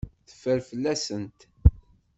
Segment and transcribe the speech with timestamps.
[0.27, 1.39] Teffer fell-asent.